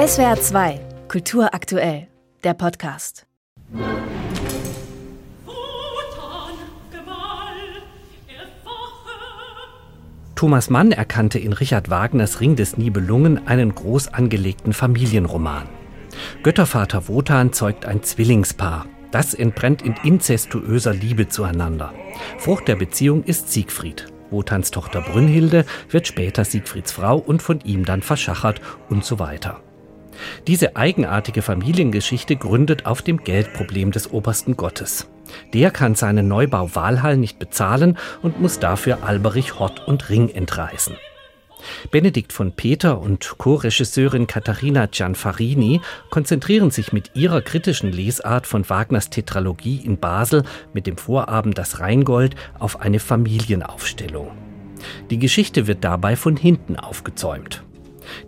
SWR 0.00 0.40
2, 0.40 0.80
Kultur 1.08 1.52
aktuell, 1.52 2.08
der 2.42 2.54
Podcast. 2.54 3.26
Thomas 10.34 10.70
Mann 10.70 10.92
erkannte 10.92 11.38
in 11.38 11.52
Richard 11.52 11.90
Wagners 11.90 12.40
Ring 12.40 12.56
des 12.56 12.78
Nibelungen 12.78 13.46
einen 13.46 13.74
groß 13.74 14.08
angelegten 14.08 14.72
Familienroman. 14.72 15.68
Göttervater 16.42 17.06
Wotan 17.08 17.52
zeugt 17.52 17.84
ein 17.84 18.02
Zwillingspaar. 18.02 18.86
Das 19.10 19.34
entbrennt 19.34 19.82
in 19.82 19.96
inzestuöser 20.02 20.94
Liebe 20.94 21.28
zueinander. 21.28 21.92
Frucht 22.38 22.68
der 22.68 22.76
Beziehung 22.76 23.22
ist 23.24 23.52
Siegfried. 23.52 24.06
Wotans 24.30 24.70
Tochter 24.70 25.02
Brünnhilde 25.02 25.66
wird 25.90 26.06
später 26.06 26.46
Siegfrieds 26.46 26.90
Frau 26.90 27.18
und 27.18 27.42
von 27.42 27.60
ihm 27.60 27.84
dann 27.84 28.00
verschachert 28.00 28.62
und 28.88 29.04
so 29.04 29.18
weiter. 29.18 29.60
Diese 30.46 30.76
eigenartige 30.76 31.42
Familiengeschichte 31.42 32.36
gründet 32.36 32.86
auf 32.86 33.02
dem 33.02 33.22
Geldproblem 33.24 33.92
des 33.92 34.12
obersten 34.12 34.56
Gottes. 34.56 35.08
Der 35.54 35.70
kann 35.70 35.94
seinen 35.94 36.28
Neubau 36.28 36.74
Walhall 36.74 37.16
nicht 37.16 37.38
bezahlen 37.38 37.98
und 38.22 38.40
muss 38.40 38.58
dafür 38.58 39.04
Alberich 39.04 39.58
Hort 39.58 39.86
und 39.86 40.10
Ring 40.10 40.28
entreißen. 40.28 40.96
Benedikt 41.90 42.32
von 42.32 42.52
Peter 42.52 42.98
und 43.00 43.34
Co-Regisseurin 43.38 44.26
Katharina 44.26 44.86
Gianfarini 44.86 45.80
konzentrieren 46.10 46.70
sich 46.70 46.92
mit 46.92 47.10
ihrer 47.14 47.42
kritischen 47.42 47.92
Lesart 47.92 48.46
von 48.46 48.68
Wagners 48.68 49.10
Tetralogie 49.10 49.76
in 49.84 49.98
Basel 49.98 50.44
mit 50.72 50.86
dem 50.86 50.96
Vorabend 50.96 51.58
Das 51.58 51.80
Rheingold 51.80 52.34
auf 52.58 52.80
eine 52.80 52.98
Familienaufstellung. 52.98 54.30
Die 55.10 55.18
Geschichte 55.18 55.66
wird 55.66 55.84
dabei 55.84 56.16
von 56.16 56.36
hinten 56.36 56.76
aufgezäumt. 56.76 57.62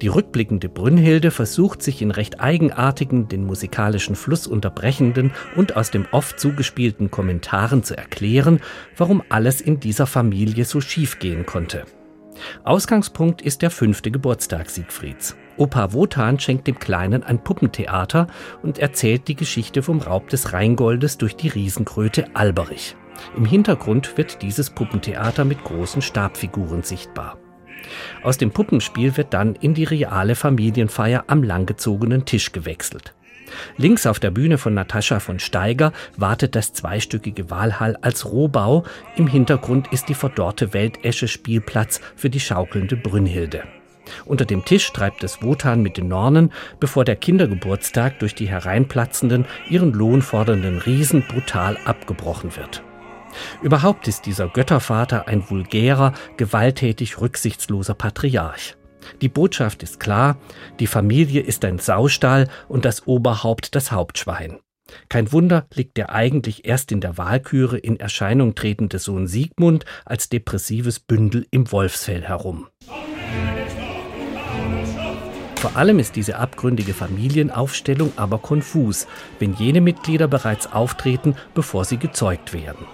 Die 0.00 0.08
rückblickende 0.08 0.68
Brünnhilde 0.68 1.30
versucht 1.30 1.82
sich 1.82 2.02
in 2.02 2.10
recht 2.10 2.40
eigenartigen, 2.40 3.28
den 3.28 3.44
musikalischen 3.44 4.16
Fluss 4.16 4.46
unterbrechenden 4.46 5.32
und 5.56 5.76
aus 5.76 5.90
dem 5.90 6.06
oft 6.10 6.40
zugespielten 6.40 7.10
Kommentaren 7.10 7.82
zu 7.82 7.96
erklären, 7.96 8.60
warum 8.96 9.22
alles 9.28 9.60
in 9.60 9.80
dieser 9.80 10.06
Familie 10.06 10.64
so 10.64 10.80
schief 10.80 11.18
gehen 11.18 11.46
konnte. 11.46 11.84
Ausgangspunkt 12.64 13.42
ist 13.42 13.62
der 13.62 13.70
fünfte 13.70 14.10
Geburtstag 14.10 14.70
Siegfrieds. 14.70 15.36
Opa 15.56 15.92
Wotan 15.92 16.40
schenkt 16.40 16.66
dem 16.66 16.78
Kleinen 16.78 17.22
ein 17.22 17.44
Puppentheater 17.44 18.26
und 18.62 18.78
erzählt 18.78 19.28
die 19.28 19.36
Geschichte 19.36 19.82
vom 19.82 20.00
Raub 20.00 20.28
des 20.28 20.52
Rheingoldes 20.52 21.18
durch 21.18 21.36
die 21.36 21.48
Riesenkröte 21.48 22.34
Alberich. 22.34 22.96
Im 23.36 23.44
Hintergrund 23.44 24.16
wird 24.16 24.42
dieses 24.42 24.70
Puppentheater 24.70 25.44
mit 25.44 25.62
großen 25.62 26.02
Stabfiguren 26.02 26.82
sichtbar. 26.82 27.41
Aus 28.22 28.38
dem 28.38 28.50
Puppenspiel 28.50 29.16
wird 29.16 29.34
dann 29.34 29.54
in 29.56 29.74
die 29.74 29.84
reale 29.84 30.34
Familienfeier 30.34 31.24
am 31.26 31.42
langgezogenen 31.42 32.24
Tisch 32.24 32.52
gewechselt. 32.52 33.14
Links 33.76 34.06
auf 34.06 34.18
der 34.18 34.30
Bühne 34.30 34.58
von 34.58 34.74
Natascha 34.74 35.20
von 35.20 35.38
Steiger 35.38 35.92
wartet 36.16 36.54
das 36.54 36.72
zweistöckige 36.72 37.50
Walhall 37.50 37.96
als 38.00 38.30
Rohbau. 38.30 38.84
Im 39.16 39.26
Hintergrund 39.26 39.92
ist 39.92 40.08
die 40.08 40.14
verdorrte 40.14 40.72
Weltesche 40.72 41.28
Spielplatz 41.28 42.00
für 42.16 42.30
die 42.30 42.40
schaukelnde 42.40 42.96
Brünnhilde. 42.96 43.64
Unter 44.24 44.44
dem 44.44 44.64
Tisch 44.64 44.92
treibt 44.92 45.22
es 45.22 45.42
Wotan 45.42 45.82
mit 45.82 45.96
den 45.96 46.08
Nornen, 46.08 46.52
bevor 46.80 47.04
der 47.04 47.16
Kindergeburtstag 47.16 48.18
durch 48.18 48.34
die 48.34 48.48
hereinplatzenden, 48.48 49.46
ihren 49.70 49.92
Lohn 49.92 50.22
fordernden 50.22 50.78
Riesen 50.78 51.22
brutal 51.22 51.78
abgebrochen 51.84 52.56
wird. 52.56 52.82
Überhaupt 53.62 54.08
ist 54.08 54.26
dieser 54.26 54.48
Göttervater 54.48 55.28
ein 55.28 55.48
vulgärer, 55.48 56.12
gewalttätig 56.36 57.20
rücksichtsloser 57.20 57.94
Patriarch. 57.94 58.76
Die 59.20 59.28
Botschaft 59.28 59.82
ist 59.82 60.00
klar, 60.00 60.36
die 60.78 60.86
Familie 60.86 61.40
ist 61.40 61.64
ein 61.64 61.78
Saustall 61.78 62.48
und 62.68 62.84
das 62.84 63.06
Oberhaupt 63.06 63.74
das 63.74 63.92
Hauptschwein. 63.92 64.58
Kein 65.08 65.32
Wunder 65.32 65.66
liegt 65.74 65.96
der 65.96 66.10
eigentlich 66.10 66.66
erst 66.66 66.92
in 66.92 67.00
der 67.00 67.16
Wahlküre 67.16 67.78
in 67.78 67.98
Erscheinung 67.98 68.54
tretende 68.54 68.98
Sohn 68.98 69.26
Siegmund 69.26 69.84
als 70.04 70.28
depressives 70.28 71.00
Bündel 71.00 71.46
im 71.50 71.70
Wolfsfell 71.72 72.22
herum. 72.22 72.68
Vor 75.56 75.76
allem 75.76 76.00
ist 76.00 76.16
diese 76.16 76.38
abgründige 76.38 76.92
Familienaufstellung 76.92 78.12
aber 78.16 78.38
konfus, 78.38 79.06
wenn 79.38 79.54
jene 79.54 79.80
Mitglieder 79.80 80.26
bereits 80.26 80.72
auftreten, 80.72 81.36
bevor 81.54 81.84
sie 81.84 81.98
gezeugt 81.98 82.52
werden. 82.52 82.84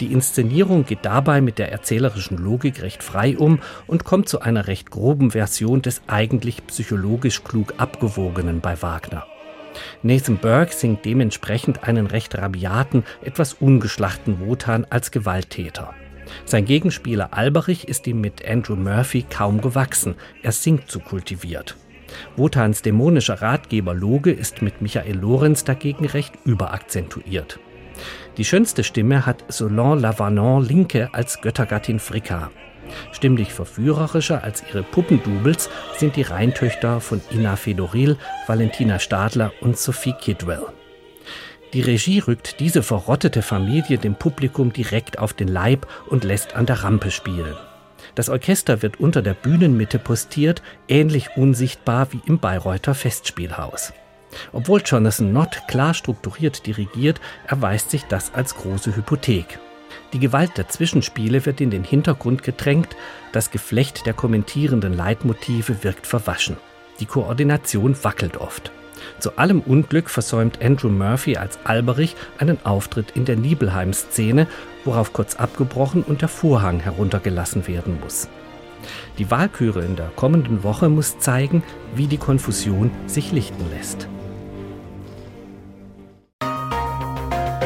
Die 0.00 0.12
Inszenierung 0.12 0.84
geht 0.84 1.04
dabei 1.04 1.40
mit 1.40 1.58
der 1.58 1.72
erzählerischen 1.72 2.36
Logik 2.36 2.82
recht 2.82 3.02
frei 3.02 3.38
um 3.38 3.60
und 3.86 4.04
kommt 4.04 4.28
zu 4.28 4.40
einer 4.40 4.66
recht 4.66 4.90
groben 4.90 5.30
Version 5.30 5.80
des 5.80 6.02
eigentlich 6.06 6.66
psychologisch 6.66 7.42
klug 7.44 7.74
abgewogenen 7.78 8.60
bei 8.60 8.80
Wagner. 8.82 9.26
Nathan 10.02 10.38
Burke 10.38 10.74
singt 10.74 11.04
dementsprechend 11.04 11.84
einen 11.84 12.06
recht 12.06 12.36
rabiaten, 12.36 13.04
etwas 13.22 13.54
ungeschlachten 13.54 14.40
Wotan 14.40 14.86
als 14.88 15.10
Gewalttäter. 15.10 15.94
Sein 16.44 16.64
Gegenspieler 16.64 17.32
Alberich 17.32 17.88
ist 17.88 18.06
ihm 18.06 18.20
mit 18.20 18.46
Andrew 18.46 18.76
Murphy 18.76 19.24
kaum 19.28 19.60
gewachsen, 19.60 20.16
er 20.42 20.52
singt 20.52 20.90
zu 20.90 21.00
kultiviert. 21.00 21.76
Wotans 22.36 22.82
dämonischer 22.82 23.42
Ratgeber 23.42 23.94
Loge 23.94 24.32
ist 24.32 24.62
mit 24.62 24.80
Michael 24.80 25.16
Lorenz 25.16 25.64
dagegen 25.64 26.06
recht 26.06 26.34
überakzentuiert. 26.44 27.58
Die 28.36 28.44
schönste 28.44 28.84
Stimme 28.84 29.26
hat 29.26 29.44
Solange 29.48 30.00
Lavanon-Linke 30.00 31.10
als 31.12 31.40
Göttergattin 31.40 31.98
Fricka. 31.98 32.50
Stimmlich 33.12 33.52
verführerischer 33.52 34.44
als 34.44 34.62
ihre 34.68 34.82
Puppendoubles 34.82 35.70
sind 35.98 36.16
die 36.16 36.22
Rheintöchter 36.22 37.00
von 37.00 37.20
Ina 37.30 37.56
Fedoril, 37.56 38.16
Valentina 38.46 38.98
Stadler 38.98 39.52
und 39.60 39.78
Sophie 39.78 40.14
Kidwell. 40.20 40.66
Die 41.72 41.80
Regie 41.80 42.20
rückt 42.20 42.60
diese 42.60 42.82
verrottete 42.82 43.42
Familie 43.42 43.98
dem 43.98 44.14
Publikum 44.14 44.72
direkt 44.72 45.18
auf 45.18 45.32
den 45.32 45.48
Leib 45.48 45.86
und 46.08 46.24
lässt 46.24 46.54
an 46.54 46.66
der 46.66 46.84
Rampe 46.84 47.10
spielen. 47.10 47.56
Das 48.14 48.28
Orchester 48.28 48.82
wird 48.82 49.00
unter 49.00 49.20
der 49.20 49.34
Bühnenmitte 49.34 49.98
postiert, 49.98 50.62
ähnlich 50.88 51.30
unsichtbar 51.36 52.12
wie 52.12 52.22
im 52.26 52.38
Bayreuther 52.38 52.94
Festspielhaus. 52.94 53.92
Obwohl 54.52 54.82
Jonathan 54.84 55.32
Nott 55.32 55.62
klar 55.68 55.94
strukturiert 55.94 56.66
dirigiert, 56.66 57.20
erweist 57.46 57.90
sich 57.90 58.04
das 58.04 58.34
als 58.34 58.54
große 58.54 58.96
Hypothek. 58.96 59.58
Die 60.12 60.18
Gewalt 60.18 60.56
der 60.56 60.68
Zwischenspiele 60.68 61.46
wird 61.46 61.60
in 61.60 61.70
den 61.70 61.84
Hintergrund 61.84 62.42
gedrängt, 62.42 62.96
das 63.32 63.50
Geflecht 63.50 64.06
der 64.06 64.14
kommentierenden 64.14 64.92
Leitmotive 64.92 65.82
wirkt 65.82 66.06
verwaschen. 66.06 66.56
Die 67.00 67.06
Koordination 67.06 67.96
wackelt 68.02 68.36
oft. 68.36 68.70
Zu 69.18 69.36
allem 69.36 69.60
Unglück 69.60 70.08
versäumt 70.08 70.62
Andrew 70.62 70.88
Murphy 70.88 71.36
als 71.36 71.58
Alberich 71.64 72.16
einen 72.38 72.64
Auftritt 72.64 73.12
in 73.12 73.24
der 73.24 73.36
Nibelheim-Szene, 73.36 74.46
worauf 74.84 75.12
kurz 75.12 75.36
abgebrochen 75.36 76.02
und 76.02 76.22
der 76.22 76.28
Vorhang 76.28 76.80
heruntergelassen 76.80 77.66
werden 77.66 78.00
muss. 78.00 78.28
Die 79.18 79.30
Wahlküre 79.30 79.84
in 79.84 79.96
der 79.96 80.08
kommenden 80.08 80.62
Woche 80.62 80.88
muss 80.88 81.18
zeigen, 81.18 81.62
wie 81.94 82.06
die 82.06 82.18
Konfusion 82.18 82.90
sich 83.06 83.32
lichten 83.32 83.68
lässt. 83.70 84.08